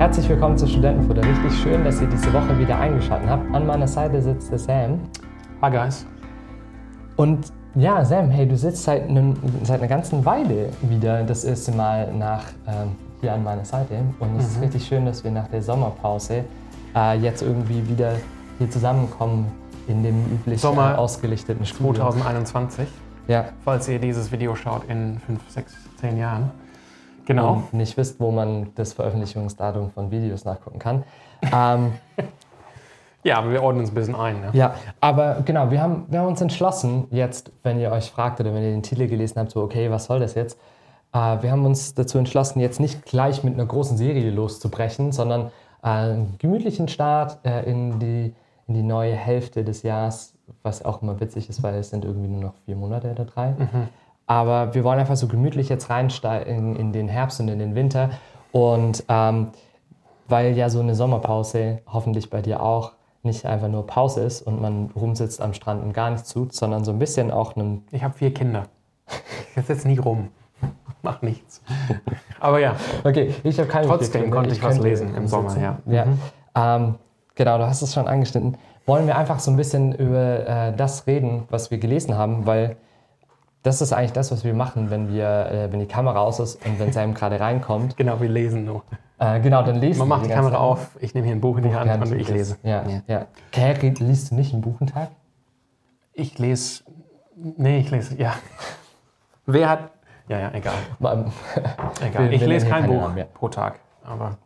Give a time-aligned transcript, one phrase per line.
[0.00, 1.22] Herzlich willkommen zu Studentenfutter.
[1.22, 3.54] Richtig schön, dass ihr diese Woche wieder eingeschaltet habt.
[3.54, 4.98] An meiner Seite sitzt der Sam.
[5.60, 6.06] Hi guys.
[7.16, 11.72] Und ja, Sam, hey, du sitzt seit, einem, seit einer ganzen Weile wieder das erste
[11.72, 13.96] Mal nach ähm, hier an meiner Seite.
[14.20, 16.44] Und es ist richtig schön, dass wir nach der Sommerpause
[16.96, 18.14] äh, jetzt irgendwie wieder
[18.56, 19.52] hier zusammenkommen
[19.86, 22.04] in dem üblich Sommer äh, ausgelichteten Studio.
[22.04, 22.88] 2021.
[23.28, 23.50] Ja.
[23.66, 26.50] Falls ihr dieses Video schaut in 5, 6, 10 Jahren.
[27.30, 27.52] Genau.
[27.52, 31.04] Und nicht wisst, wo man das Veröffentlichungsdatum von Videos nachgucken kann.
[31.52, 31.92] Ähm,
[33.22, 34.40] Ja, aber wir ordnen uns ein bisschen ein.
[34.40, 34.50] Ne?
[34.54, 38.54] Ja, aber genau, wir haben, wir haben uns entschlossen, jetzt, wenn ihr euch fragt oder
[38.54, 40.58] wenn ihr den Titel gelesen habt, so, okay, was soll das jetzt?
[41.12, 45.48] Äh, wir haben uns dazu entschlossen, jetzt nicht gleich mit einer großen Serie loszubrechen, sondern
[45.82, 48.34] äh, einen gemütlichen Start äh, in, die,
[48.68, 52.28] in die neue Hälfte des Jahres, was auch immer witzig ist, weil es sind irgendwie
[52.28, 53.54] nur noch vier Monate oder drei.
[54.30, 58.10] Aber wir wollen einfach so gemütlich jetzt reinsteigen in den Herbst und in den Winter.
[58.52, 59.48] Und ähm,
[60.28, 62.92] weil ja so eine Sommerpause hoffentlich bei dir auch
[63.24, 66.84] nicht einfach nur Pause ist und man rumsitzt am Strand und gar nichts tut, sondern
[66.84, 67.84] so ein bisschen auch einen.
[67.90, 68.68] Ich habe vier Kinder.
[69.56, 70.28] Ich sitze nie rum.
[71.02, 71.60] Mach nichts.
[72.38, 74.36] Aber ja, Okay, ich habe keine Trotzdem Kinder.
[74.36, 75.64] konnte ich was könnte lesen im Sommer, sitzen.
[75.64, 76.06] ja.
[76.54, 76.76] ja.
[76.76, 76.94] Ähm,
[77.34, 78.56] genau, du hast es schon angeschnitten.
[78.86, 82.76] Wollen wir einfach so ein bisschen über äh, das reden, was wir gelesen haben, weil
[83.62, 86.64] das ist eigentlich das, was wir machen, wenn wir, äh, wenn die Kamera aus ist
[86.66, 87.96] und wenn Sam gerade reinkommt.
[87.96, 88.82] genau, wir lesen nur.
[89.18, 90.60] Äh, genau, dann lesen Man macht die Kamera Zeit.
[90.60, 92.56] auf, ich nehme hier ein Buch in die Hand Ja, und ich lese.
[92.62, 93.26] Ja, ja.
[93.54, 95.10] Okay, liest du nicht einen Buchentag?
[96.14, 96.84] Ich lese.
[97.36, 98.32] Nee, ich lese, ja.
[99.46, 99.90] Wer hat.
[100.28, 100.74] Ja, ja, egal.
[102.00, 102.30] Egal.
[102.30, 103.24] Wir- Ich lese kein Buch Namen, ja.
[103.24, 103.80] pro Tag.
[104.04, 104.38] Aber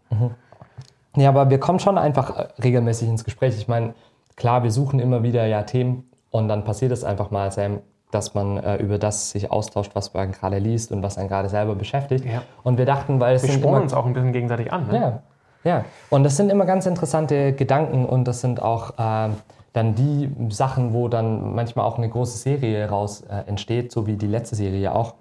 [1.17, 3.57] Ja, aber wir kommen schon einfach äh, regelmäßig ins Gespräch.
[3.57, 3.95] Ich meine,
[4.37, 7.79] klar, wir suchen immer wieder ja Themen und dann passiert es einfach mal, Sam,
[8.15, 11.49] dass man äh, über das sich austauscht, was man gerade liest und was einen gerade
[11.49, 12.25] selber beschäftigt.
[12.25, 12.43] Ja.
[12.63, 14.87] Und wir dachten, weil es wir sind immer, uns auch ein bisschen gegenseitig an.
[14.87, 14.95] Ne?
[14.95, 15.23] ja,
[15.65, 15.85] ja.
[16.11, 19.31] Und das sind immer ganz interessante Gedanken und das sind auch äh,
[19.73, 24.17] dann die Sachen, wo dann manchmal auch eine große Serie raus äh, entsteht, so wie
[24.17, 25.15] die letzte Serie auch.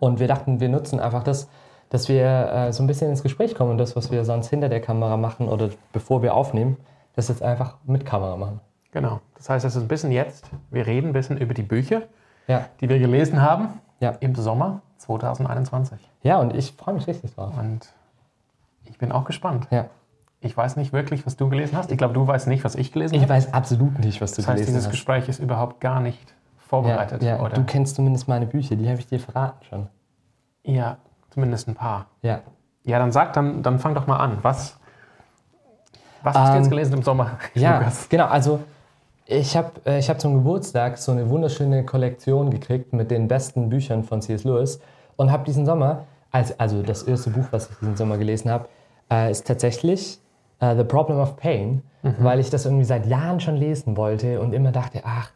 [0.00, 1.48] Und wir dachten, wir nutzen einfach das,
[1.88, 4.68] dass wir äh, so ein bisschen ins Gespräch kommen und das, was wir sonst hinter
[4.68, 6.76] der Kamera machen oder bevor wir aufnehmen,
[7.16, 8.60] das jetzt einfach mit Kamera machen.
[8.92, 9.20] Genau.
[9.36, 12.02] Das heißt, es ist ein bisschen jetzt, wir reden ein bisschen über die Bücher,
[12.46, 14.10] Ja, die wir gelesen haben Ja.
[14.20, 15.98] im Sommer 2021.
[16.22, 17.56] ja und ich freue mich richtig drauf.
[17.56, 17.88] Und
[18.84, 19.68] ich bin auch gespannt.
[19.70, 19.86] Ja.
[20.40, 21.92] Ich weiß nicht wirklich, was du gelesen hast.
[21.92, 23.34] Ich glaube, du weißt nicht, was ich gelesen Ich habe.
[23.34, 24.90] weiß absolut nicht, was du Das heißt, gelesen dieses hast.
[24.92, 26.34] Gespräch ist überhaupt gar nicht Ja,
[26.66, 27.22] vorbereitet.
[27.22, 27.54] ja, oder?
[27.54, 29.86] du kennst zumindest meine Bücher, die habe ich dir verraten schon.
[30.64, 30.96] ja,
[31.30, 32.06] zumindest ein paar.
[32.22, 32.40] Ja.
[32.84, 34.38] Ja, dann sag, dann, dann fang doch mal an.
[34.42, 34.78] Was,
[36.22, 37.32] was hast du Ähm, jetzt gelesen im Sommer?
[37.54, 38.08] Ja, Lukas?
[38.08, 38.26] genau.
[38.26, 38.60] Also
[39.30, 43.68] ich habe äh, ich hab zum Geburtstag so eine wunderschöne Kollektion gekriegt mit den besten
[43.68, 44.44] Büchern von C.S.
[44.44, 44.80] Lewis
[45.16, 48.68] und habe diesen Sommer, als, also das erste Buch, was ich diesen Sommer gelesen habe,
[49.10, 50.18] äh, ist tatsächlich
[50.58, 51.82] äh, The Problem of Pain,
[52.18, 55.30] weil ich das irgendwie seit Jahren schon lesen wollte und immer dachte, ach,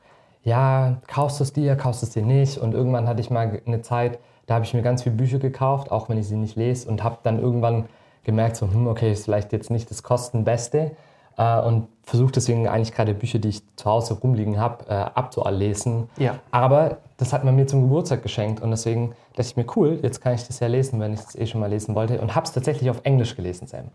[0.44, 2.56] ja, kaufst du es dir, kaufst du es dir nicht.
[2.58, 5.90] Und irgendwann hatte ich mal eine Zeit, da habe ich mir ganz viele Bücher gekauft,
[5.90, 7.84] auch wenn ich sie nicht lese und habe dann irgendwann
[8.24, 10.92] gemerkt, so, hm, okay, ist vielleicht jetzt nicht das Kostenbeste
[11.36, 16.08] äh, und versuche deswegen eigentlich gerade Bücher, die ich zu Hause rumliegen habe, äh, abzulesen.
[16.18, 16.36] Ja.
[16.50, 20.20] Aber das hat man mir zum Geburtstag geschenkt und deswegen dachte ich mir, cool, jetzt
[20.20, 22.44] kann ich das ja lesen, wenn ich es eh schon mal lesen wollte und habe
[22.46, 23.86] es tatsächlich auf Englisch gelesen, Sam.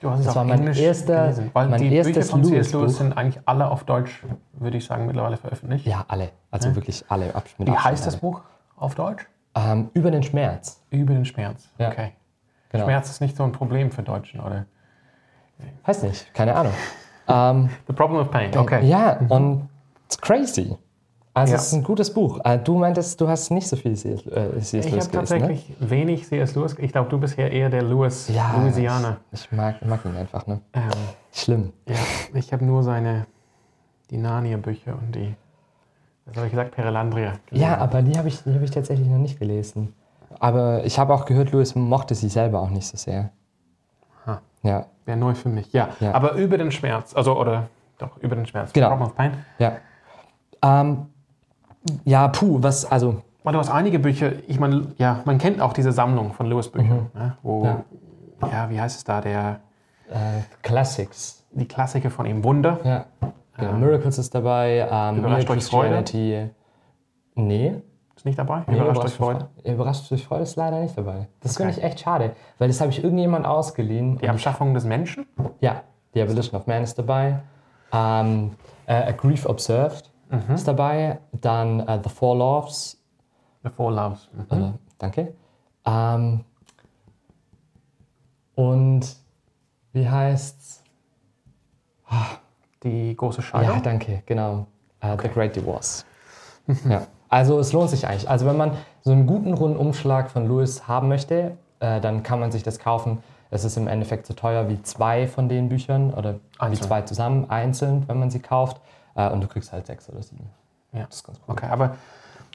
[0.00, 1.50] Du hast es Das auf war mein Englisch erster- gelesen.
[1.54, 2.72] Weil mein die Bücher erstes von C.S.
[2.72, 5.86] Lewis sind eigentlich alle auf Deutsch, würde ich sagen, mittlerweile veröffentlicht.
[5.86, 7.34] Ja, alle, also wirklich alle.
[7.34, 8.20] Ab, Wie Abstand heißt das alle.
[8.20, 8.42] Buch
[8.76, 9.26] auf Deutsch?
[9.54, 10.82] Ähm, über den Schmerz.
[10.90, 11.68] Über den Schmerz.
[11.78, 11.88] Ja.
[11.88, 12.12] Okay.
[12.70, 12.84] Genau.
[12.84, 14.66] Schmerz ist nicht so ein Problem für Deutschen, oder?
[15.84, 16.72] Weiß nicht, keine Ahnung.
[17.28, 18.56] ähm, The Problem of Pain.
[18.56, 18.86] Okay.
[18.86, 19.68] Ja, und
[20.06, 20.76] it's crazy.
[21.34, 21.58] Also Ja.
[21.58, 22.40] es ist ein gutes Buch.
[22.44, 24.24] Äh, Du meintest, du hast nicht so viel C.S.
[24.26, 24.72] äh, C.S.
[24.86, 26.54] Ich Lewis habe gelesen, tatsächlich wenig C.S.
[26.54, 26.76] Lewis.
[26.78, 28.36] Ich glaube, du bist ja eher der Lewis, ne?
[28.36, 29.18] Ja, Louisianer.
[29.32, 30.60] Ich, ich mag, mag ihn einfach, ne?
[30.72, 30.82] Ähm,
[31.32, 31.72] Schlimm.
[31.86, 31.94] ja,
[32.34, 33.26] ich habe nur seine,
[34.10, 35.34] die Narnia-Bücher und die,
[36.24, 37.34] was habe ich gesagt, Perelandria.
[37.50, 37.68] gelesen.
[37.68, 39.92] Ja, aber die habe ich, die hab ich tatsächlich noch nicht gelesen.
[40.40, 43.30] Aber ich habe auch gehört, Lewis mochte sie selber auch nicht so sehr.
[44.26, 44.40] Ha.
[44.62, 45.72] Ja, Wäre neu für mich.
[45.72, 45.88] Ja.
[46.00, 46.12] Ja.
[46.14, 47.68] aber über den Schmerz, also, oder,
[47.98, 48.72] doch, über den Schmerz.
[48.72, 48.88] Genau.
[48.88, 49.32] Problem of Pain.
[49.58, 49.72] ja.
[50.62, 51.06] Ähm,
[52.04, 55.72] ja, puh, was, also, Weil du hast einige Bücher, ich meine, ja, man kennt auch
[55.72, 57.84] diese Sammlung von Lewis-Büchern, ne, wo, Mhm.
[58.42, 58.48] Ja.
[58.48, 58.70] ja.
[58.70, 59.60] wie heißt es da, der,
[60.10, 61.44] äh, Classics.
[61.52, 62.78] die Klassiker von ihm, Wunder.
[62.84, 63.04] Ja.
[63.56, 66.04] Genau, Miracles ist dabei, ähm, durch Freude?
[67.36, 67.74] Nee,
[68.26, 68.62] nicht dabei?
[68.66, 69.48] Nee, Überrascht durch Freude.
[69.64, 71.28] Überrascht durch Freude ist leider nicht dabei.
[71.40, 71.64] Das Okay.
[71.64, 74.18] finde ich echt schade, weil das habe ich irgendjemand ausgeliehen.
[74.18, 75.26] Die Abschaffung des Menschen?
[75.60, 75.82] ja,
[76.12, 77.40] The Abolition of Man ist dabei.
[77.92, 78.52] Ähm,
[78.86, 80.54] äh, A Grief Observed Mhm.
[80.54, 81.20] ist dabei.
[81.32, 83.00] Dann äh, The Four Loves.
[83.62, 84.28] The Four Loves.
[84.50, 84.62] Mhm.
[84.64, 85.34] Äh, danke.
[85.86, 86.44] Ähm,
[88.54, 89.16] und
[89.92, 90.82] wie heißt's?
[92.82, 93.76] Die große Scheidung?
[93.76, 94.66] Ja, danke, genau.
[95.02, 96.04] Uh, The Great Divorce.
[96.88, 97.06] ja.
[97.28, 98.28] Also es lohnt sich eigentlich.
[98.28, 102.52] Also wenn man so einen guten Rundumschlag von Lewis haben möchte, äh, dann kann man
[102.52, 103.18] sich das kaufen.
[103.50, 106.72] Es ist im Endeffekt so teuer wie zwei von den Büchern oder Einzeln.
[106.72, 108.80] wie zwei zusammen, einzeln, wenn man sie kauft.
[109.14, 110.48] Äh, und du kriegst halt sechs oder sieben.
[110.92, 111.04] Ja.
[111.06, 111.54] Das ist ganz cool.
[111.54, 111.96] Okay, aber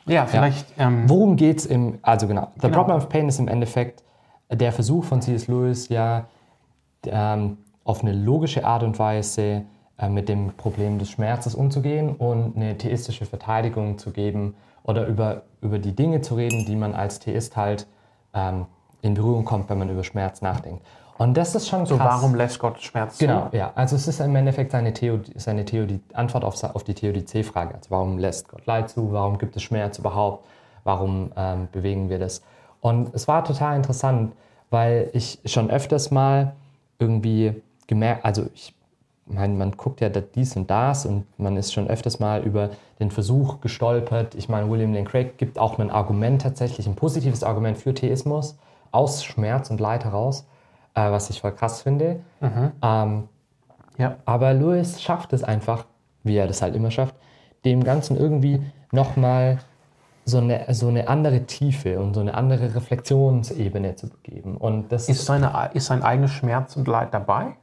[0.06, 0.66] ja, vielleicht.
[0.80, 2.78] Ähm, Worum geht's im, also genau, The Genau.
[2.78, 4.04] Problem of Pain ist im Endeffekt
[4.52, 5.48] der Versuch von C.S.
[5.48, 6.26] Lewis, ja,
[7.06, 9.64] ähm, auf eine logische Art und Weise
[10.10, 15.80] mit dem Problem des Schmerzes umzugehen und eine theistische Verteidigung zu geben oder über, über
[15.80, 17.88] die Dinge zu reden, die man als Theist halt
[18.34, 18.66] ähm,
[19.02, 20.86] in Berührung kommt, wenn man über Schmerz nachdenkt.
[21.18, 22.08] Und das ist schon so, krass.
[22.16, 23.28] warum lässt Gott Schmerz zu?
[23.28, 23.72] Genau, ja.
[23.76, 27.76] Also es ist im Endeffekt seine, Theo, seine Theo, die Antwort auf, auf die Theodizee-Frage.
[27.76, 29.12] Also warum lässt Gott Leid zu?
[29.12, 30.48] Warum gibt es Schmerz überhaupt?
[30.84, 32.42] Warum ähm, bewegen wir das?
[32.80, 34.34] Und es war total interessant,
[34.72, 36.54] weil ich schon öfters mal
[36.98, 38.74] irgendwie gemerkt, also ich
[39.34, 42.70] meine, man guckt ja dies und das und man ist schon öfters mal über
[43.00, 44.36] den Versuch gestolpert.
[44.36, 48.58] Ich meine, William Lane Craig gibt auch ein Argument tatsächlich, ein positives Argument für Theismus
[48.92, 50.46] aus Schmerz und Leid heraus,
[50.96, 52.20] äh, was ich voll krass finde.
[52.82, 53.30] Ähm,
[53.98, 54.16] Ja.
[54.26, 55.86] aber Lewis schafft es einfach,
[56.24, 57.16] wie er das halt immer schafft,
[57.66, 58.62] dem Ganzen irgendwie
[58.92, 59.60] nochmal
[60.26, 64.58] so eine, so eine andere Tiefe und so eine andere Reflexionsebene zu geben.
[64.58, 67.54] Und das Ist, seine, ist sein eigenes Schmerz und Leid dabei?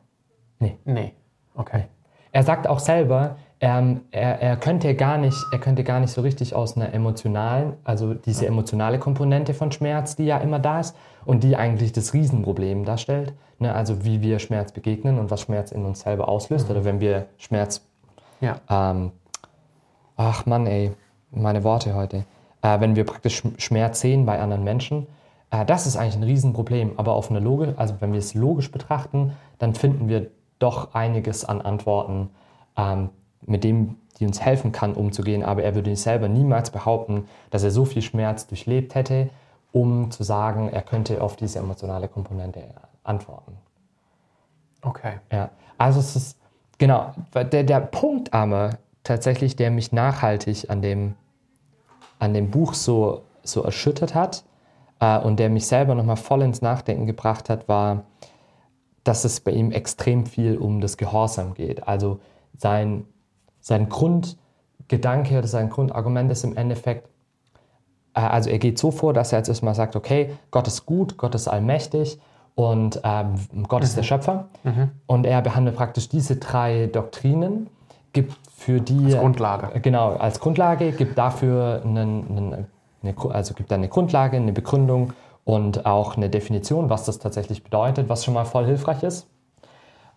[0.59, 0.77] Nee.
[0.85, 1.13] Nee.
[1.59, 1.85] Okay.
[2.33, 6.21] Er sagt auch selber, ähm, er, er, könnte gar nicht, er könnte gar nicht so
[6.21, 10.95] richtig aus einer emotionalen, also diese emotionale Komponente von Schmerz, die ja immer da ist
[11.25, 13.75] und die eigentlich das Riesenproblem darstellt, ne?
[13.75, 17.27] also wie wir Schmerz begegnen und was Schmerz in uns selber auslöst oder wenn wir
[17.39, 17.83] Schmerz,
[18.41, 18.61] Ja.
[18.71, 19.11] ähm,
[20.17, 20.93] ach Mann ey,
[21.33, 22.25] meine Worte heute,
[22.63, 25.09] äh, wenn wir praktisch Sch- Schmerz sehen bei anderen Menschen,
[25.51, 28.71] äh, das ist eigentlich ein Riesenproblem, aber auf eine Logik, also wenn wir es logisch
[28.71, 30.29] betrachten, dann finden wir
[30.59, 32.31] doch einiges an Antworten,
[32.77, 33.11] ähm,
[33.47, 35.43] mit dem die uns helfen kann, umzugehen.
[35.43, 39.31] Aber er würde selber niemals behaupten, dass er so viel Schmerz durchlebt hätte,
[39.73, 42.65] um zu sagen, er könnte auf diese emotionale Komponente
[43.05, 43.57] antworten.
[44.83, 45.15] Okay.
[45.31, 46.39] Ja, also es ist,
[46.79, 51.15] genau, der, der Punkt aber tatsächlich, der mich nachhaltig an dem,
[52.19, 54.45] an dem Buch so, so erschüttert hat
[55.01, 58.05] äh, und der mich selber nochmal voll ins Nachdenken gebracht hat, war,
[59.09, 61.89] dass es bei ihm extrem viel um das Gehorsam geht.
[61.89, 62.21] Also
[62.59, 63.07] sein,
[63.59, 67.09] sein Grundgedanke oder sein Grundargument ist im Endeffekt,
[68.13, 71.17] äh, also er geht so vor, dass er jetzt erstmal sagt, okay, Gott ist gut,
[71.17, 72.21] Gott ist allmächtig
[72.55, 74.49] und ähm, Gott ist der Schöpfer.
[75.07, 77.69] Und er behandelt praktisch diese drei Doktrinen,
[78.13, 79.81] gibt für die Als Grundlage.
[79.81, 82.67] Genau, als Grundlage, gibt dafür einen, einen,
[83.03, 85.13] eine, also gibt eine Grundlage, eine Begründung
[85.49, 89.31] und auch eine Definition, was das tatsächlich bedeutet, was schon mal voll hilfreich ist.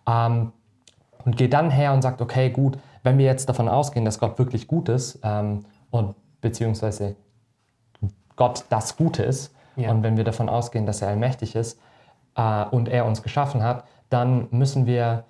[0.06, 0.52] Ähm,
[1.24, 4.38] und geht dann her und sagt, okay, gut, wenn wir jetzt davon ausgehen, dass Gott
[4.38, 7.16] wirklich gut ist ähm, und beziehungsweise
[8.36, 9.90] Gott das Gute ist Ja.
[9.90, 11.80] und wenn wir davon ausgehen, dass er allmächtig ist
[12.36, 15.24] äh, und er uns geschaffen hat, dann müssen wir,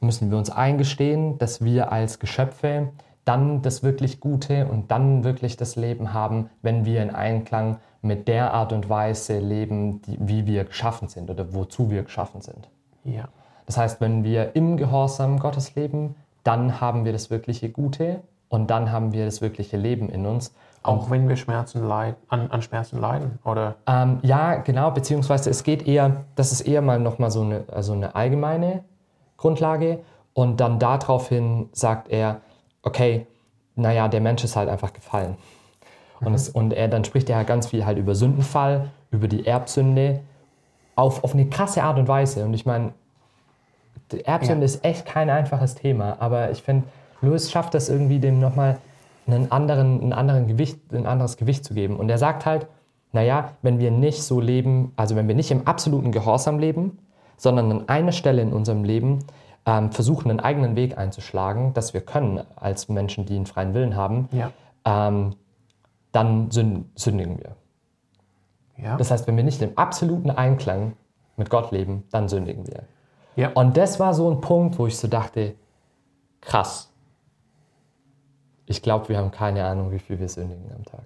[0.00, 2.90] müssen wir uns eingestehen, dass wir als Geschöpfe
[3.24, 8.28] dann das wirklich Gute und dann wirklich das Leben haben, wenn wir in Einklang mit
[8.28, 12.68] der Art und Weise leben, die, wie wir geschaffen sind oder wozu wir geschaffen sind.
[13.04, 13.28] Ja.
[13.66, 18.70] Das heißt, wenn wir im Gehorsam Gottes leben, dann haben wir das wirkliche Gute und
[18.70, 20.54] dann haben wir das wirkliche Leben in uns.
[20.82, 23.74] Auch wenn wir Schmerzen leid, an, an Schmerzen leiden, oder?
[23.88, 27.92] Ähm, ja, genau, beziehungsweise es geht eher, das ist eher mal nochmal so eine, also
[27.92, 28.84] eine allgemeine
[29.36, 30.00] Grundlage
[30.32, 32.40] und dann daraufhin sagt er,
[32.82, 33.26] okay,
[33.74, 35.36] naja, der Mensch ist halt einfach gefallen.
[36.20, 39.46] Und, es, und er, dann spricht er halt ganz viel halt über Sündenfall, über die
[39.46, 40.20] Erbsünde,
[40.94, 42.44] auf, auf eine krasse Art und Weise.
[42.44, 42.92] Und ich meine,
[44.12, 44.64] die Erbsünde Ja.
[44.64, 46.84] ist echt kein einfaches Thema, aber ich finde,
[47.20, 48.78] Lewis schafft das irgendwie, dem nochmal
[49.26, 51.96] einen anderen, einen anderen Gewicht, ein anderes Gewicht zu geben.
[51.96, 52.66] Und er sagt halt,
[53.12, 56.98] naja, wenn wir nicht so leben, also wenn wir nicht im absoluten Gehorsam leben,
[57.36, 59.24] sondern an einer Stelle in unserem Leben
[59.66, 63.96] ähm, versuchen, einen eigenen Weg einzuschlagen, das wir können als Menschen, die einen freien Willen
[63.96, 64.50] haben, Ja.
[64.84, 65.34] ähm,
[66.16, 67.56] dann sünd- sündigen wir.
[68.82, 68.96] Ja.
[68.96, 70.94] Das heißt, wenn wir nicht im absoluten Einklang
[71.36, 72.84] mit Gott leben, dann sündigen wir.
[73.36, 73.50] ja.
[73.54, 75.54] Und das war so ein Punkt, wo ich so dachte,
[76.40, 76.90] krass.
[78.64, 81.02] Ich glaube, wir haben keine Ahnung, wie viel wir sündigen am Tag.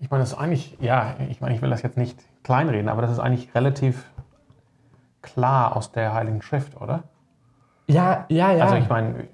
[0.00, 3.02] Ich meine, das ist eigentlich, ja, ich meine, ich will das jetzt nicht kleinreden, aber
[3.02, 4.10] das ist eigentlich relativ
[5.22, 7.04] klar aus der Heiligen Schrift, oder?
[7.86, 8.64] Ja, ja, ja.
[8.64, 9.28] Also ich meine,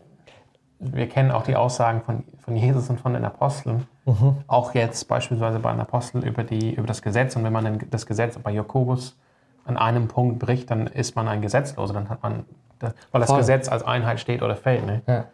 [0.78, 3.87] wir kennen auch die Aussagen von, von Jesus und von den Aposteln.
[4.10, 4.36] Mhm.
[4.46, 7.36] Auch jetzt beispielsweise bei den Aposteln über, die, über das Gesetz.
[7.36, 9.16] Und wenn man das Gesetz bei Jakobus
[9.64, 11.94] an einem Punkt bricht, dann ist man ein Gesetzloser.
[11.94, 12.44] Dann hat man,
[12.78, 13.38] das, weil das Voll.
[13.38, 14.86] Gesetz als Einheit steht oder fällt.
[14.86, 15.02] Ne?
[15.06, 15.24] Ja.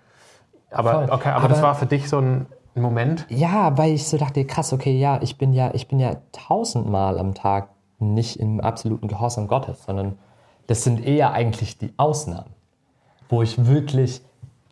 [0.71, 1.11] Aber, Voll.
[1.11, 3.25] okay, aber, das Aber- war für dich so ein Moment.
[3.31, 7.19] Ja, weil ich so dachte, krass, okay, ja, ich bin ja, ich bin ja tausendmal
[7.19, 7.69] am Tag
[7.99, 10.19] nicht im absoluten Gehorsam Gottes, sondern
[10.67, 12.51] das sind eher eigentlich die Ausnahmen,
[13.31, 14.21] wo ich wirklich,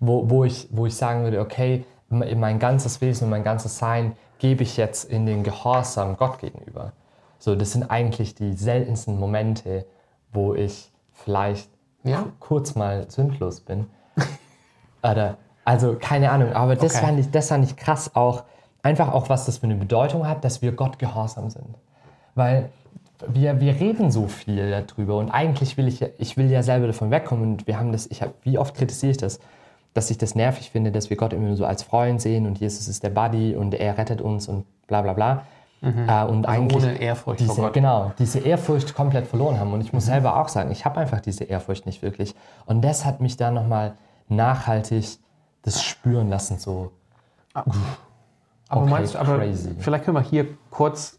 [0.01, 4.13] wo, wo, ich, wo ich sagen würde, okay, mein ganzes Wesen und mein ganzes Sein
[4.39, 6.93] gebe ich jetzt in den Gehorsam Gott gegenüber.
[7.39, 9.85] So, das sind eigentlich die seltensten Momente,
[10.33, 11.69] wo ich vielleicht
[12.03, 12.23] Ja.
[12.23, 13.87] ku- kurz mal sündlos bin.
[15.03, 17.07] Oder, also keine Ahnung, aber das, Okay.
[17.07, 18.45] fand ich, das fand ich krass auch,
[18.83, 21.67] einfach auch, was das für eine Bedeutung hat, dass wir Gott gehorsam sind.
[22.35, 22.71] Weil
[23.29, 26.87] wir, wir reden so viel darüber und eigentlich will ich, ja- ich will ja selber
[26.89, 29.39] davon wegkommen und wir haben das, ich hab, wie oft kritisiere ich das,
[29.95, 32.89] dass ich das nervig finde, dass wir Gott immer so als Freund sehen und Jesus
[32.89, 35.43] ist der Buddy und er rettet uns und bla bla bla.
[35.83, 36.85] Äh, und eigentlich Mhm.
[36.85, 37.73] Also ohne Ehrfurcht vor diese, Gott.
[37.75, 39.73] Genau, diese Ehrfurcht komplett verloren haben.
[39.73, 42.35] Und ich muss selber auch sagen, ich habe einfach diese Ehrfurcht nicht wirklich.
[42.67, 43.95] Und das hat mich dann nochmal
[44.29, 45.19] nachhaltig
[45.63, 46.91] das spüren lassen, so.
[47.53, 47.73] Aber
[48.71, 49.75] Okay, meinst du, aber crazy.
[49.79, 51.19] vielleicht können wir hier kurz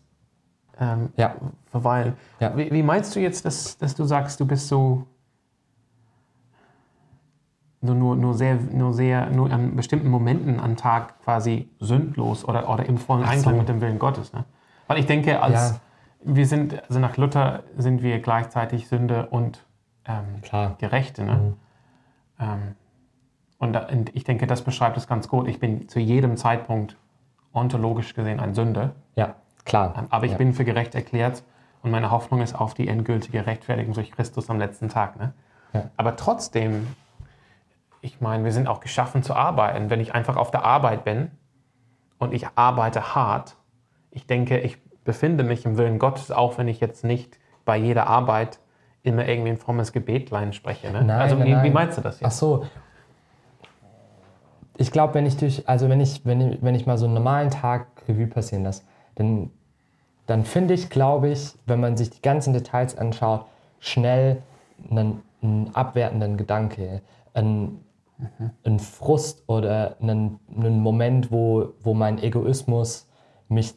[0.79, 1.36] ähm, Ja,
[1.72, 2.15] verweilen.
[2.39, 2.58] Ja.
[2.58, 5.05] Wie, wie meinst du jetzt, dass, dass du sagst, du bist so
[7.85, 12.69] nur, nur, nur sehr, nur sehr, nur an bestimmten Momenten am Tag quasi sündlos oder,
[12.69, 13.37] oder im vollen Ach so.
[13.37, 14.33] Einklang mit dem Willen Gottes.
[14.33, 14.43] Ne?
[14.87, 15.79] Weil ich denke, als Ja.
[16.23, 19.65] wir sind, also nach Luther sind wir gleichzeitig Sünde und
[20.07, 20.75] ähm.
[20.77, 21.23] Gerechte.
[21.23, 21.33] Ne?
[21.33, 21.53] Mhm.
[22.39, 22.75] Ähm,
[23.57, 25.47] und, da, und ich denke, das beschreibt es ganz gut.
[25.47, 26.97] Ich bin zu jedem Zeitpunkt
[27.53, 28.91] ontologisch gesehen ein Sünder.
[29.15, 29.95] Ja, klar.
[29.97, 30.37] Ähm, Aber ich ja.
[30.37, 31.43] bin für gerecht erklärt
[31.81, 35.17] und meine Hoffnung ist auf die endgültige Rechtfertigung durch Christus am letzten Tag.
[35.17, 35.33] Ne?
[35.73, 35.89] Ja.
[35.97, 36.87] Aber trotzdem,
[38.05, 39.89] ich meine, wir sind auch geschaffen zu arbeiten.
[39.89, 41.31] Wenn ich einfach auf der Arbeit bin
[42.19, 43.55] und ich arbeite hart,
[44.12, 48.07] ich denke, ich befinde mich im Willen Gottes, auch wenn ich jetzt nicht bei jeder
[48.07, 48.59] Arbeit
[49.01, 50.91] immer irgendwie ein frommes Gebetlein spreche.
[50.91, 51.03] Ne?
[51.03, 51.74] Nein, also nein, wie, nein.
[51.74, 52.38] meinst du das Ach jetzt?
[52.38, 52.65] so.
[54.77, 57.13] Ich glaube, wenn ich durch, also wenn ich, wenn, ich- wenn ich mal so einen
[57.15, 58.83] normalen Tag Revue passieren lasse,
[59.15, 59.51] dann,
[60.25, 63.45] dann finde ich, glaube ich, wenn man sich die ganzen Details anschaut,
[63.79, 64.41] schnell
[64.91, 67.01] einen, einen abwertenden Gedanke,
[67.33, 67.84] einen,
[68.63, 73.07] einen Frust oder einen, einen Moment, wo, wo mein Egoismus
[73.50, 73.75] mich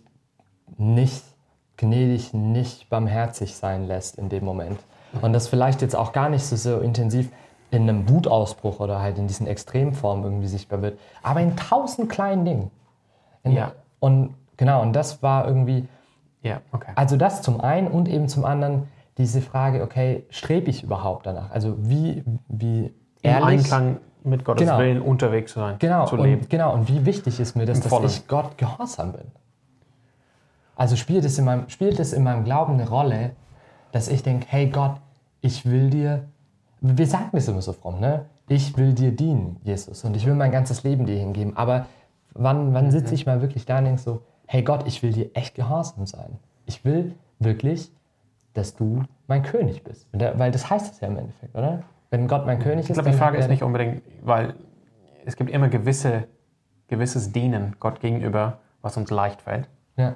[0.76, 1.24] nicht
[1.76, 4.78] gnädig, nicht barmherzig sein lässt in dem Moment.
[5.22, 7.30] Und das vielleicht jetzt auch gar nicht so, so intensiv
[7.70, 12.44] in einem Wutausbruch oder halt in diesen Extremformen irgendwie sichtbar wird, aber in tausend kleinen
[12.44, 12.70] Dingen.
[13.42, 13.72] In, Ja.
[14.00, 15.88] Und genau, und das war irgendwie,
[16.42, 16.92] Ja, okay.
[16.94, 21.50] also das zum einen und eben zum anderen diese Frage, okay, strebe ich überhaupt danach?
[21.50, 23.60] Also wie, wie Im ehrlich...
[23.60, 24.78] Einklang mit Gottes Genau.
[24.78, 26.42] Willen unterwegs zu sein, Genau, zu leben.
[26.42, 29.26] und, genau, und wie wichtig ist mir das, dass ich Gott gehorsam bin?
[30.76, 33.32] Also spielt es, in meinem, spielt es in meinem Glauben eine Rolle,
[33.92, 34.96] dass ich denke, hey Gott,
[35.40, 36.24] ich will dir,
[36.80, 38.26] wir sagen das immer so fromm, ne?
[38.48, 41.56] Ich will dir dienen, Jesus, und ich will mein ganzes Leben dir hingeben.
[41.56, 41.86] Aber
[42.32, 45.30] wann, wann sitze ich mal wirklich da und denke so, hey Gott, ich will dir
[45.34, 46.38] echt gehorsam sein.
[46.64, 47.90] Ich will wirklich,
[48.54, 50.06] dass du mein König bist.
[50.12, 51.82] Weil das heißt es ja im Endeffekt, oder?
[52.10, 54.54] Wenn Gott mein König ist, Ich glaube, die Frage ist nicht unbedingt, weil
[55.24, 56.26] es gibt immer gewisse,
[56.88, 59.68] gewisses Dienen Gott gegenüber, was uns leicht fällt.
[59.96, 60.14] Ja.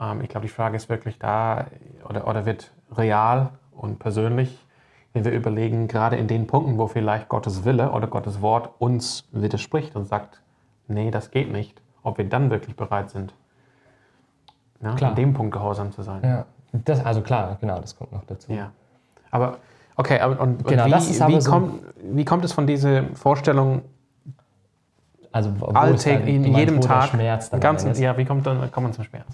[0.00, 1.66] Ähm, ich glaube, die Frage ist wirklich da
[2.08, 4.66] oder, oder wird real und persönlich,
[5.12, 9.28] wenn wir überlegen, gerade in den Punkten, wo vielleicht Gottes Wille oder Gottes Wort uns
[9.30, 10.42] widerspricht und sagt,
[10.88, 13.34] nee, das geht nicht, ob wir dann wirklich bereit sind,
[14.82, 15.10] ja, Klar.
[15.10, 16.20] an dem Punkt gehorsam zu sein.
[16.24, 18.52] Ja, das, also klar, genau, das kommt noch dazu.
[18.52, 18.72] Ja.
[19.30, 19.58] Aber,
[19.96, 22.52] okay, aber, und, und Genau, wie, das ist aber wie, so- kommt, wie kommt es
[22.52, 23.82] von dieser Vorstellung,
[25.32, 29.26] Also alltäglich, in jedem Tag, Schmerz ganzen, ja, wie kommt, dann, kommt man zum Schmerz?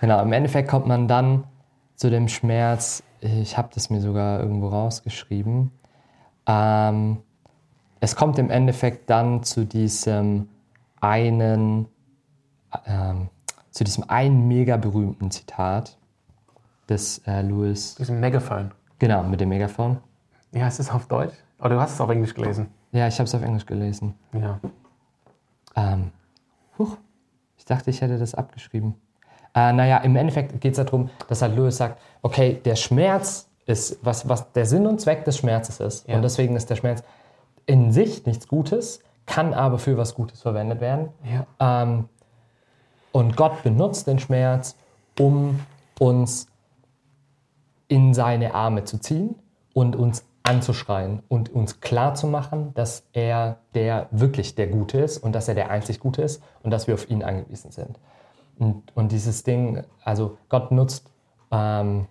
[0.00, 1.44] Genau, im Endeffekt kommt man dann
[1.94, 5.70] zu dem Schmerz, ich habe das mir sogar irgendwo rausgeschrieben,
[6.46, 7.18] ähm,
[8.00, 10.48] es kommt im Endeffekt dann zu diesem
[11.00, 11.86] einen,
[12.86, 13.28] ähm,
[13.70, 15.96] zu diesem einen mega berühmten Zitat
[16.88, 18.70] des äh, Louis, Diesem Megaphone.
[18.98, 19.98] Genau, mit dem Megafon.
[20.52, 21.34] Wie heißt es auf Deutsch?
[21.58, 22.68] Oder du hast es auf Englisch gelesen?
[22.92, 24.14] Ja, ich habe es auf Englisch gelesen.
[24.32, 24.60] Ja.
[25.74, 26.12] Ähm,
[26.78, 26.96] huch,
[27.58, 28.94] ich dachte, ich hätte das abgeschrieben.
[29.54, 33.98] Äh, naja, im Endeffekt geht es darum, dass halt Lewis sagt, okay, der Schmerz ist,
[34.02, 36.08] was, was der Sinn und Zweck des Schmerzes ist.
[36.08, 36.16] Ja.
[36.16, 37.02] Und deswegen ist der Schmerz
[37.66, 41.08] in sich nichts Gutes, kann aber für was Gutes verwendet werden.
[41.24, 41.82] Ja.
[41.82, 42.08] Ähm,
[43.12, 44.76] und Gott benutzt den Schmerz,
[45.18, 45.60] um
[45.98, 46.48] uns
[47.88, 49.36] in seine Arme zu ziehen
[49.74, 55.48] und uns anzuschreien und uns klarzumachen, dass er der wirklich der Gute ist und dass
[55.48, 57.98] er der einzig Gute ist und dass wir auf ihn angewiesen sind.
[58.58, 61.10] Und, und dieses Ding, also Gott nutzt,
[61.50, 62.06] ähm,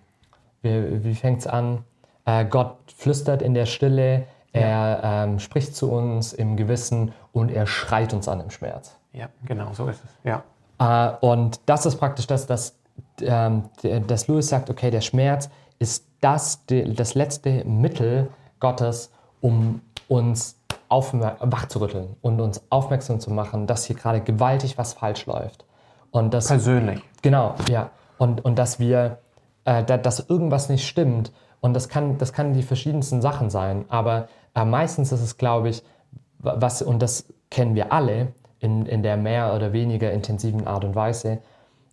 [0.62, 1.84] wie, wie fängt es an?
[2.24, 7.66] Äh, Gott flüstert in der Stille, er ähm, spricht zu uns im Gewissen und er
[7.66, 8.96] schreit uns an im Schmerz.
[9.12, 10.10] Ja, genau, so ist es.
[10.24, 10.44] Ja.
[10.78, 12.78] Äh, und das ist praktisch das, dass,
[13.20, 13.64] ähm,
[14.06, 18.28] dass Lewis sagt, okay, der Schmerz ist das, die, das letzte Mittel
[18.60, 20.56] Gottes, um uns
[20.88, 25.64] wachzurütteln und uns aufmerksam zu machen, dass hier gerade gewaltig was falsch läuft.
[26.10, 27.02] Und das, Persönlich.
[27.22, 27.90] Genau, ja.
[28.18, 29.18] Und, und dass wir,
[29.64, 31.32] äh, da, dass irgendwas nicht stimmt.
[31.60, 33.84] Und das kann, das kann die verschiedensten Sachen sein.
[33.88, 35.82] Aber äh, meistens ist es, glaube ich,
[36.38, 38.28] was, und das kennen wir alle
[38.60, 41.38] in, in der mehr oder weniger intensiven Art und Weise,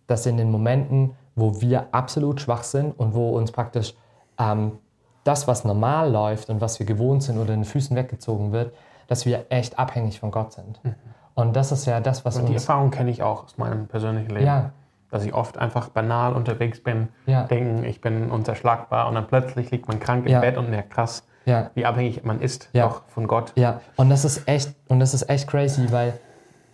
[0.06, 3.94] dass in den Momenten, wo wir absolut schwach sind und wo uns praktisch
[4.38, 4.78] ähm,
[5.24, 8.74] das, was normal läuft und was wir gewohnt sind oder in den Füßen weggezogen wird,
[9.08, 10.82] dass wir echt abhängig von Gott sind.
[10.84, 10.94] Mhm.
[11.34, 12.50] Und das ist ja das, was und uns...
[12.50, 14.46] Die Erfahrung kenne ich auch aus meinem persönlichen Leben.
[14.46, 14.70] Ja.
[15.10, 17.44] Dass ich oft einfach banal unterwegs bin, Ja.
[17.44, 20.40] denken, ich bin unzerschlagbar und dann plötzlich liegt man krank im Ja.
[20.40, 21.70] Bett und merkt krass, Ja.
[21.74, 22.86] wie abhängig man ist Ja.
[22.86, 23.52] doch von Gott.
[23.56, 26.18] Ja, und das ist echt, und das ist echt crazy, weil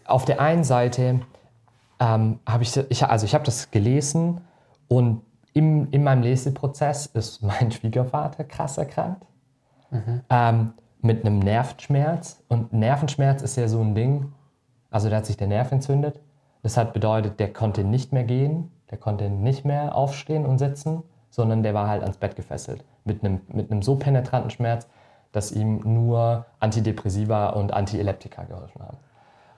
[0.04, 1.20] auf der einen Seite
[2.00, 4.40] ähm, habe ich, ich, also ich habe das gelesen
[4.90, 9.24] und im, in meinem Leseprozess ist mein Schwiegervater krass erkrankt
[10.28, 12.42] ähm, mit einem Nervenschmerz.
[12.48, 14.32] Und Nervenschmerz ist ja so ein Ding,
[14.90, 16.20] also da hat sich der Nerv entzündet.
[16.62, 21.02] Das hat bedeutet, der konnte nicht mehr gehen, der konnte nicht mehr aufstehen und sitzen,
[21.30, 22.84] sondern der war halt ans Bett gefesselt.
[23.04, 24.88] Mit einem, mit einem so penetranten Schmerz,
[25.32, 28.98] dass ihm nur Antidepressiva und Antiepileptika geholfen haben.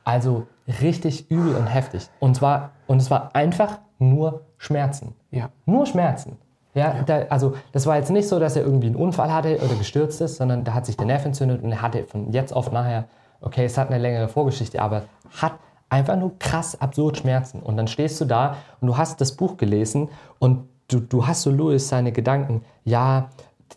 [0.04, 0.46] Also
[0.80, 2.08] richtig übel und heftig.
[2.20, 3.78] Und, zwar, und es war einfach
[4.10, 5.14] nur Schmerzen.
[5.30, 5.50] Ja.
[5.66, 6.36] Nur Schmerzen.
[6.74, 9.74] Ja, Da, also das war jetzt nicht so, dass er irgendwie einen Unfall hatte oder
[9.74, 12.72] gestürzt ist, sondern da hat sich der Nerv entzündet und er hatte von jetzt auf
[12.72, 13.04] nachher,
[13.40, 15.02] okay, es hat eine längere Vorgeschichte, aber
[15.38, 15.52] hat
[15.90, 17.60] einfach nur krass absurd Schmerzen.
[17.60, 21.42] Und dann stehst du da und du hast das Buch gelesen und du, du hast
[21.42, 23.28] so Louis seine Gedanken, ja,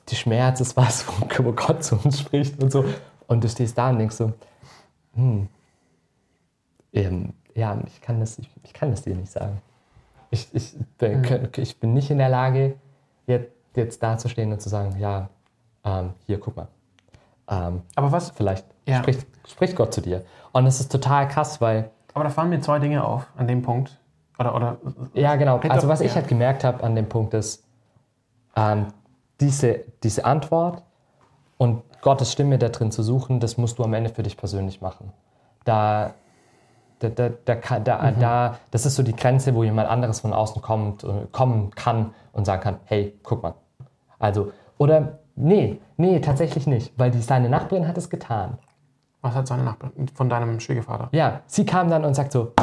[0.10, 1.06] der Schmerz ist was,
[1.38, 2.86] wo Gott zu uns spricht und so.
[3.28, 4.32] Und du stehst da und denkst so,
[5.16, 5.50] hm,
[6.94, 9.62] ähm, ja, ich kann, das, ich, ich kann das dir nicht sagen.
[10.36, 12.76] Ich, ich, bin, ich bin nicht in der Lage,
[13.26, 15.30] jetzt, jetzt dazustehen und zu sagen, ja,
[15.86, 16.68] ähm, hier, guck mal.
[17.50, 18.98] Ähm, Aber was, vielleicht Ja.
[19.00, 20.26] spricht, spricht Gott zu dir.
[20.52, 23.62] Und das ist total krass, weil, aber da fallen mir zwei Dinge auf an dem
[23.62, 23.98] Punkt.
[24.38, 24.78] Oder, oder
[25.14, 26.16] ja genau, also was ich ja.
[26.16, 27.64] halt gemerkt habe an dem Punkt ist,
[28.58, 28.88] ähm,
[29.40, 30.84] diese, diese Antwort
[31.58, 34.82] und Gottes Stimme da drin zu suchen, das musst du am Ende für dich persönlich
[34.82, 35.14] machen.
[35.64, 36.14] Da,
[37.00, 38.20] da, da, da, da, Mhm.
[38.20, 42.14] da, das ist so die Grenze, wo jemand anderes von außen kommt, äh, kommen kann
[42.34, 43.56] und sagen kann, hey, guck mal.
[44.20, 48.58] Also, oder nee, nee, tatsächlich nicht, weil die, seine Nachbarin hat es getan.
[49.22, 51.10] was hat seine Nachbarin von deinem Schwiegervater?
[51.12, 52.54] Ja, sie kam dann und sagt so,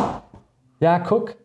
[0.80, 1.36] ja, guck,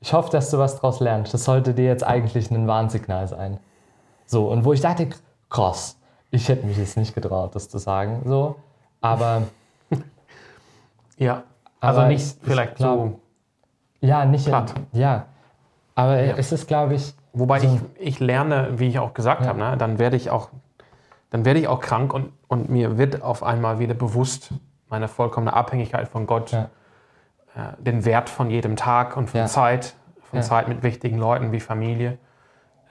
[0.00, 1.32] ich hoffe, dass du was draus lernst.
[1.34, 3.58] Das sollte dir jetzt eigentlich ein Warnsignal sein.
[4.26, 5.08] So, und wo ich dachte,
[5.48, 5.98] krass,
[6.30, 8.56] ich hätte mich jetzt nicht getraut, das zu sagen, so,
[9.00, 9.42] aber
[11.18, 11.42] Ja.
[11.80, 13.20] Also Aber nicht ich- ich vielleicht glaub- so.
[14.00, 14.74] ja, nicht, Platt.
[14.92, 15.26] ja,
[15.94, 16.34] aber Ja.
[16.36, 19.48] es ist, glaube ich, Wobei so- ich, ich lerne, wie ich auch gesagt Ja.
[19.48, 20.48] habe, ne, dann werde ich auch,
[21.30, 24.50] dann werde ich auch krank und, und mir wird auf einmal wieder bewusst
[24.88, 26.68] meine vollkommene Abhängigkeit von Gott, Ja.
[27.54, 29.46] äh, den Wert von jedem Tag und von.
[29.46, 30.42] Zeit, von.
[30.42, 32.18] Zeit mit wichtigen Leuten wie Familie.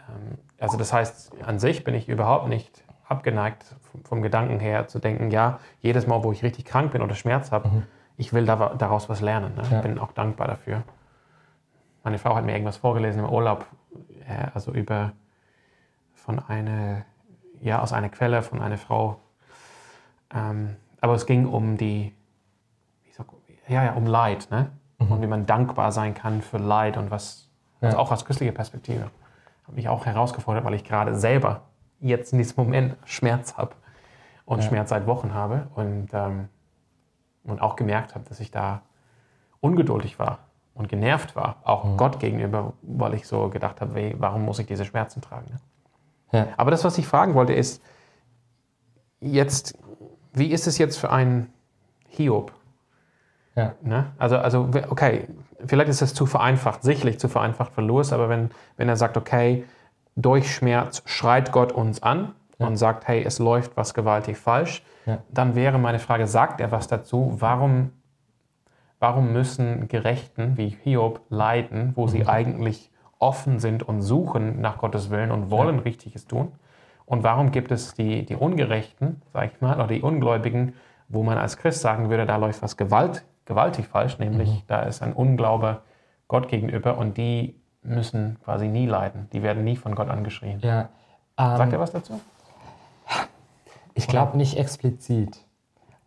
[0.10, 4.88] Ähm, also das heißt, an sich bin ich überhaupt nicht abgeneigt vom, vom Gedanken her
[4.88, 7.70] zu denken, ja, jedes Mal, wo ich richtig krank bin oder Schmerz habe,
[8.20, 9.56] ich will da, daraus was lernen.
[9.56, 9.64] Ne?
[9.64, 9.72] Mhm.
[9.72, 9.78] Ja.
[9.78, 10.84] Ich bin auch dankbar dafür.
[12.04, 13.66] Meine Frau hat mir irgendwas vorgelesen im Urlaub,
[14.28, 15.14] äh, also über
[16.14, 17.06] von einer,
[17.62, 19.20] ja, aus einer Quelle von einer Frau.
[20.36, 22.14] Ähm, aber es ging um die,
[23.06, 23.28] wie sag,
[23.70, 24.70] ja, ja, um Leid, ne?
[24.98, 27.48] Und wie man dankbar sein kann für Leid und was,
[27.80, 28.04] also Ja.
[28.04, 29.04] auch aus christlicher Perspektive.
[29.66, 31.62] Hat mich auch herausgefordert, weil ich gerade selber
[32.02, 33.76] jetzt in diesem Moment Schmerz habe
[34.44, 34.68] und Ja.
[34.68, 36.50] Schmerz seit Wochen habe und, ähm,
[37.44, 38.82] und auch gemerkt habe, dass ich da
[39.62, 40.40] ungeduldig war
[40.74, 41.98] und genervt war, auch Mhm.
[41.98, 45.48] Gott gegenüber, weil ich so gedacht habe, weh, warum muss ich diese Schmerzen tragen?
[45.52, 45.60] Ne?
[46.40, 47.82] ja, Aber das, was ich fragen wollte, ist
[49.20, 49.78] jetzt,
[50.34, 51.52] wie ist es jetzt für einen
[52.08, 52.54] Hiob?
[53.56, 54.12] ja, Ne?
[54.18, 55.28] Also, also, okay,
[55.66, 59.18] vielleicht ist es zu vereinfacht, sicherlich zu vereinfacht für Louis, aber wenn, wenn er sagt,
[59.18, 59.66] okay,
[60.16, 65.20] durch Schmerz schreit Gott uns an und sagt, hey, es läuft was gewaltig falsch, Ja.
[65.32, 67.36] dann wäre meine Frage, sagt er was dazu?
[67.40, 67.92] Warum,
[69.00, 75.10] warum müssen Gerechten wie Hiob leiden, wo sie eigentlich offen sind und suchen nach Gottes
[75.10, 76.52] Willen und wollen Richtiges tun?
[77.06, 80.74] Und warum gibt es die, die Ungerechten, sag ich mal, oder die Ungläubigen,
[81.08, 85.02] wo man als Christ sagen würde, da läuft was Gewalt, gewaltig falsch, nämlich da ist
[85.02, 85.82] ein Unglaube
[86.28, 89.28] Gott gegenüber und die müssen quasi nie leiden.
[89.34, 90.60] Die werden nie von Gott angeschrien.
[90.62, 90.90] Ja.
[91.38, 92.20] Sagt Ähm, er was dazu?
[94.00, 95.40] Ich glaube nicht explizit,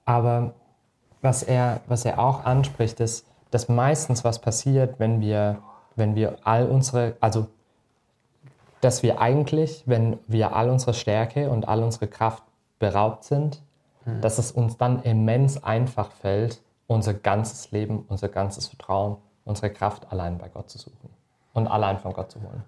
[0.04, 0.54] aber
[1.20, 5.58] was er, was er auch anspricht, ist, dass meistens was passiert, wenn wir,
[5.94, 7.46] wenn wir all unsere, also
[8.80, 12.42] dass wir eigentlich, wenn wir all unsere Stärke und all unsere Kraft
[12.78, 13.62] beraubt sind,
[14.20, 20.10] dass es uns dann immens einfach fällt, unser ganzes Leben, unser ganzes Vertrauen, unsere Kraft
[20.10, 21.10] allein bei Gott zu suchen
[21.52, 22.64] und allein von Gott zu holen.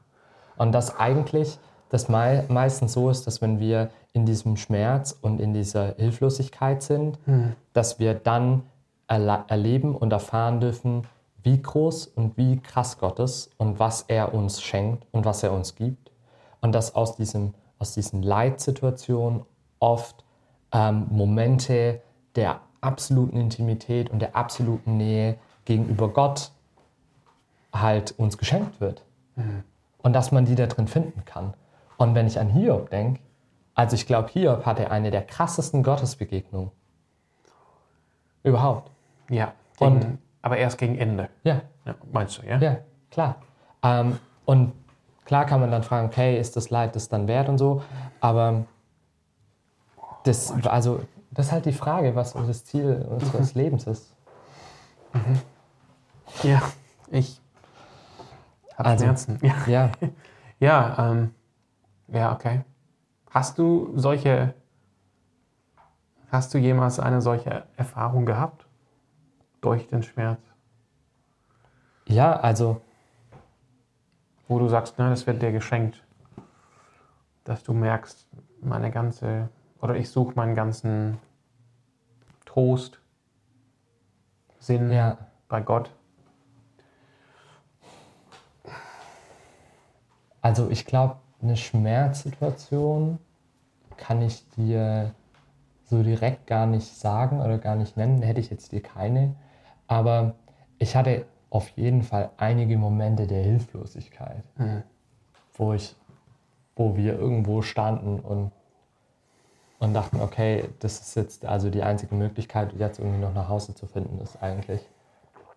[0.56, 1.58] Und dass eigentlich
[1.90, 6.82] das mei meistens so ist, dass wenn wir in diesem Schmerz und in dieser Hilflosigkeit
[6.82, 7.18] sind,
[7.72, 8.62] dass wir dann
[9.06, 11.06] erleben und erfahren dürfen,
[11.42, 15.52] wie groß und wie krass Gott ist und was er uns schenkt und was er
[15.52, 16.10] uns gibt.
[16.62, 19.42] Und dass aus, diesem, aus diesen Leitsituationen
[19.78, 20.24] oft
[20.72, 22.00] ähm, Momente
[22.34, 26.50] der absoluten Intimität und der absoluten Nähe gegenüber Gott
[27.72, 29.04] halt uns geschenkt wird.
[30.02, 31.54] Und dass man die da drin finden kann.
[32.04, 33.20] Und wenn ich an Hiob denke,
[33.74, 36.70] also ich glaube, Hiob hatte eine der krassesten Gottesbegegnungen
[38.42, 38.90] überhaupt.
[39.30, 39.52] Ja.
[39.80, 41.30] Und- Gegen, aber erst gegen Ende.
[41.44, 42.58] Ja, Ja, meinst du, ja?
[42.58, 42.76] ja,
[43.10, 43.36] klar.
[43.82, 44.72] Ähm, und
[45.24, 47.82] klar kann man dann fragen, okay, ist das Leid das dann wert und so,
[48.20, 48.66] aber
[50.24, 54.14] das, also, das ist halt die Frage, was das Ziel unseres Lebens ist.
[56.42, 56.60] Ja.
[57.10, 57.40] Ich
[58.76, 59.38] habe Also- Schmerzen.
[59.42, 59.54] Ja.
[59.66, 59.92] Ja,
[60.60, 61.34] Ja, ähm,
[62.08, 62.64] ja, okay.
[63.30, 64.54] Hast du solche,
[66.30, 68.66] hast du jemals eine solche Erfahrung gehabt?
[69.60, 70.40] Durch den Schmerz?
[72.06, 72.80] ja, also
[74.46, 76.04] Wo du sagst, ne, das wird dir geschenkt.
[77.44, 78.28] Dass du merkst,
[78.60, 79.48] meine ganze,
[79.80, 81.18] oder ich suche meinen ganzen
[82.44, 83.00] Trost,
[84.58, 85.90] Sinn ja, bei Gott.
[90.40, 93.18] Also ich glaube, eine Schmerzsituation
[93.96, 95.14] kann ich dir
[95.84, 98.22] so direkt gar nicht sagen oder gar nicht nennen.
[98.22, 99.36] Hätte ich jetzt dir keine.
[99.86, 100.34] Aber
[100.78, 104.42] ich hatte auf jeden Fall einige Momente der Hilflosigkeit,
[105.54, 105.94] wo ich,
[106.74, 108.50] wo wir irgendwo standen und,
[109.78, 113.74] und dachten, okay, das ist jetzt also die einzige Möglichkeit, jetzt irgendwie noch nach Hause
[113.74, 114.80] zu finden, ist eigentlich,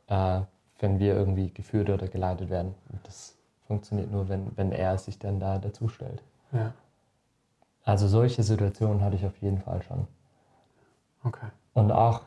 [0.07, 0.41] äh,
[0.79, 2.75] wenn wir irgendwie geführt oder geleitet werden.
[2.91, 3.36] Und das
[3.67, 6.23] funktioniert nur, wenn, wenn er sich dann da dazu stellt.
[6.51, 6.73] Ja,
[7.83, 10.07] Also solche Situationen hatte ich auf jeden Fall schon.
[11.23, 11.47] okay.
[11.73, 12.21] Und auch,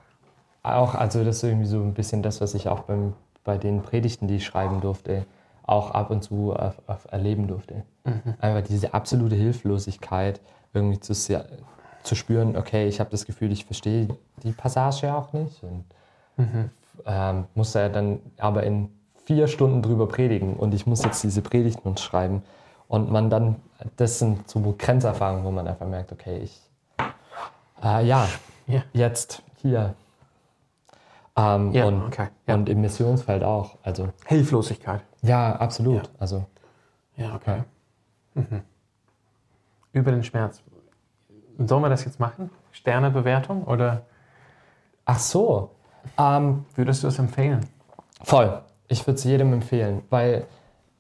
[0.63, 3.83] auch also das ist irgendwie so ein bisschen das, was ich auch beim, bei den
[3.83, 5.27] Predigten, die ich schreiben durfte,
[5.65, 7.85] auch ab und zu auf, auf erleben durfte.
[8.41, 10.41] Einfach diese absolute Hilflosigkeit,
[10.73, 14.09] irgendwie zu, zu spüren, okay, ich habe das Gefühl, ich verstehe
[14.43, 15.63] die Passage auch nicht.
[15.65, 15.85] Und
[17.07, 18.89] ähm, muss er dann aber in
[19.31, 22.43] vier Stunden drüber predigen und ich muss jetzt diese Predigten uns schreiben.
[22.89, 23.55] Und man dann,
[23.97, 26.61] das sind so Grenzerfahrungen, wo man einfach merkt, okay, ich,
[27.81, 28.27] äh, ja,
[28.67, 28.83] Ja.
[28.93, 29.95] jetzt hier.
[31.37, 32.55] Ähm, Ja, und, okay, ja.
[32.55, 33.77] und im Missionsfeld auch.
[33.85, 35.03] Also, Hilflosigkeit.
[35.23, 36.07] ja, absolut.
[36.07, 36.11] Ja.
[36.19, 36.45] Also,
[37.17, 37.63] Ja, okay.
[38.35, 38.63] Mhm.
[39.93, 40.61] Über den Schmerz.
[41.59, 42.51] Sollen wir das jetzt machen?
[42.73, 44.03] Sternebewertung oder
[45.05, 45.71] ach so.
[46.19, 47.61] Ähm, würdest du es empfehlen?
[48.25, 48.61] Voll.
[48.91, 50.47] Ich würde es jedem empfehlen, weil,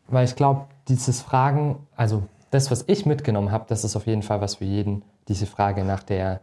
[0.06, 2.22] weil ich glaube, dieses Fragen, also
[2.52, 5.84] das, was ich mitgenommen habe, das ist auf jeden Fall was für jeden, diese Frage
[5.84, 6.40] nach der,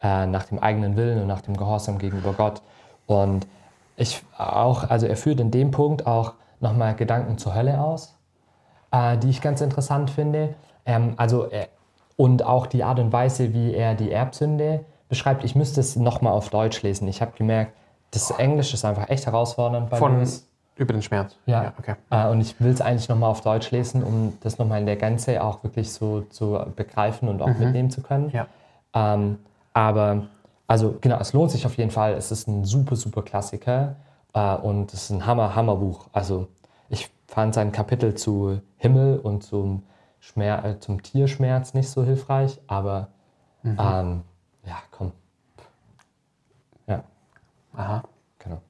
[0.00, 2.62] äh, nach dem eigenen Willen und nach dem Gehorsam gegenüber Gott.
[3.06, 3.48] Und
[3.96, 8.16] ich auch, also er führt in dem Punkt auch nochmal Gedanken zur Hölle aus,
[8.92, 10.54] äh, die ich ganz interessant finde.
[10.86, 11.66] Ähm, also er,
[12.16, 15.42] und auch die Art und Weise, wie er die Erbsünde beschreibt.
[15.42, 17.08] Ich müsste es nochmal auf Deutsch lesen.
[17.08, 17.72] Ich habe gemerkt,
[18.12, 20.46] das Englisch ist einfach echt herausfordernd bei Von uns.
[20.76, 21.36] über den Schmerz.
[21.46, 21.72] Ja.
[21.78, 21.96] okay.
[22.10, 24.96] Äh, und ich will es eigentlich nochmal auf Deutsch lesen, um das nochmal in der
[24.96, 28.30] Gänze auch wirklich so zu begreifen und auch mitnehmen zu können.
[28.30, 28.46] Ja.
[28.94, 29.38] Ähm,
[29.72, 30.28] aber,
[30.66, 32.12] also genau, es lohnt sich auf jeden Fall.
[32.12, 33.96] Es ist ein super, super Klassiker
[34.34, 36.06] äh, und es ist ein Hammer, Hammerbuch.
[36.12, 36.48] Also
[36.88, 39.84] ich fand sein Kapitel zu Himmel und zum,
[40.20, 43.08] Schmer äh, zum Tierschmerz nicht so hilfreich, aber
[43.64, 44.22] ähm,
[44.64, 45.12] ja, komm.
[47.74, 48.02] Aha.
[48.38, 48.60] genau.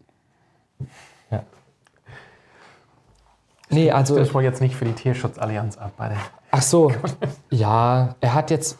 [1.30, 1.42] Ja.
[3.70, 4.16] Nee, also.
[4.16, 5.92] Das war jetzt nicht für die Tierschutzallianz ab.
[5.96, 6.18] Bei der
[6.54, 6.92] Ach so,
[7.50, 8.78] ja, er hat jetzt,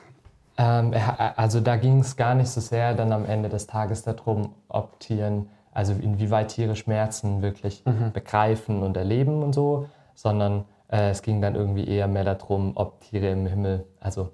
[0.59, 4.03] ähm, er, also da ging es gar nicht so sehr dann am Ende des Tages
[4.03, 7.83] darum, ob Tieren, also inwieweit Tiere Schmerzen wirklich
[8.13, 13.01] begreifen und erleben und so, sondern äh, es ging dann irgendwie eher mehr darum, ob
[13.01, 14.29] Tiere im Himmel, also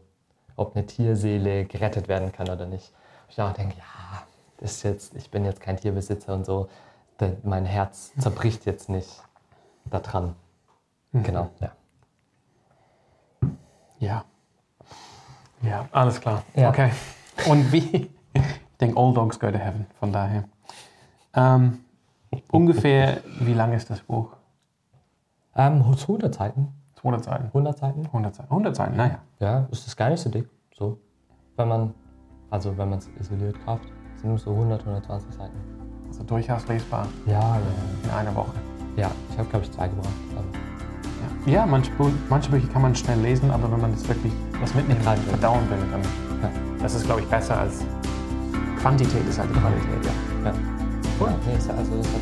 [0.57, 2.93] ob eine Tierseele gerettet werden kann oder nicht.
[3.29, 4.23] Ich auch denke, ja,
[4.61, 6.69] ist jetzt, ich bin jetzt kein Tierbesitzer und so,
[7.43, 9.23] mein Herz zerbricht jetzt nicht
[9.85, 10.35] daran.
[11.13, 11.73] Genau, ja.
[13.99, 14.25] Ja.
[15.63, 16.45] Ja, alles klar.
[16.55, 16.69] Ja.
[16.69, 16.91] Okay.
[17.49, 18.11] Und wie?
[18.33, 20.45] Ich denke, all dogs go to heaven, von daher.
[21.35, 21.81] Ähm,
[22.53, 24.37] ungefähr, wie lang ist das Buch?
[25.57, 26.69] Ähm, 100 Seiten.
[27.01, 27.47] 200 Seiten.
[27.47, 28.07] 100 Seiten.
[28.07, 28.51] 100 Seiten.
[28.51, 29.19] 100 Seiten, naja.
[29.41, 30.49] Ja, ist das gar nicht so dick.
[30.77, 30.99] So.
[31.57, 31.95] Wenn man,
[32.51, 33.89] also wenn man es isoliert kauft,
[34.21, 35.57] sind nur so 100, 120 Seiten.
[36.09, 37.59] Also durchaus lesbar Ja, ja.
[38.05, 38.53] in einer Woche.
[38.97, 40.09] Ja, ich habe, glaube ich, zwei gebracht.
[40.35, 41.91] Aber Ja, ja manche,
[42.29, 45.17] manche Bücher kann man schnell lesen, aber wenn man das wirklich was mitnehmen will.
[45.29, 46.03] verdauen will, dann
[46.43, 46.51] Ja.
[46.83, 47.85] das ist, glaube ich, besser als
[48.81, 50.51] Quantität ist halt die Qualität, ja.
[50.51, 50.55] ja.
[51.27, 52.21] ja nee, also das hat